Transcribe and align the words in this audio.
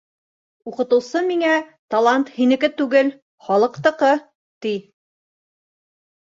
Уҡытыусы 0.69 1.19
миңә: 1.27 1.51
«Талант 1.95 2.31
һинеке 2.37 2.71
түгел- 2.79 3.13
халыҡтыҡы!»- 3.49 4.11
ти. 4.67 4.73